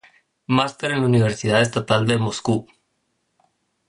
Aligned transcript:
Máster 0.47 0.93
en 0.93 1.03
Universidad 1.03 1.61
Estatal 1.61 2.07
de 2.07 2.17
Moscú. 2.17 2.65